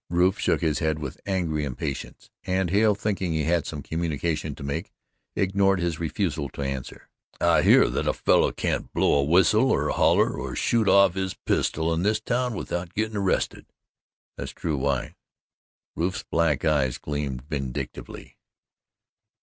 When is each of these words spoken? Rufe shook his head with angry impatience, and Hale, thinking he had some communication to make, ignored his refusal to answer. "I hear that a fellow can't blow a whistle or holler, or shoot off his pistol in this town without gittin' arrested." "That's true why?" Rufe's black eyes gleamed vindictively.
Rufe 0.09 0.39
shook 0.39 0.61
his 0.61 0.79
head 0.79 0.97
with 0.97 1.21
angry 1.27 1.63
impatience, 1.63 2.31
and 2.43 2.71
Hale, 2.71 2.95
thinking 2.95 3.33
he 3.33 3.43
had 3.43 3.67
some 3.67 3.83
communication 3.83 4.55
to 4.55 4.63
make, 4.63 4.91
ignored 5.35 5.79
his 5.79 5.99
refusal 5.99 6.49
to 6.53 6.63
answer. 6.63 7.07
"I 7.39 7.61
hear 7.61 7.87
that 7.87 8.07
a 8.07 8.13
fellow 8.13 8.51
can't 8.51 8.91
blow 8.93 9.19
a 9.19 9.23
whistle 9.23 9.69
or 9.69 9.89
holler, 9.89 10.31
or 10.35 10.55
shoot 10.55 10.89
off 10.89 11.13
his 11.13 11.35
pistol 11.35 11.93
in 11.93 12.01
this 12.01 12.19
town 12.19 12.55
without 12.55 12.95
gittin' 12.95 13.15
arrested." 13.17 13.67
"That's 14.37 14.53
true 14.53 14.77
why?" 14.77 15.13
Rufe's 15.95 16.23
black 16.23 16.65
eyes 16.65 16.97
gleamed 16.97 17.43
vindictively. 17.43 18.37